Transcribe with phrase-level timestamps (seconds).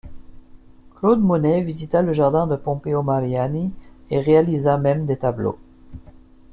[0.95, 3.71] Claude Monet visita le jardin de Pompeo Mariani
[4.09, 5.59] et réalisa même des tableaux.